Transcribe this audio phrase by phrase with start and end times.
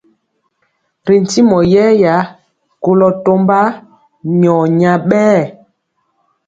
[1.05, 2.15] Ri ntimɔ yɛya
[2.83, 3.59] koló tɔmba
[4.39, 5.39] nyɔ nya bɛɛ.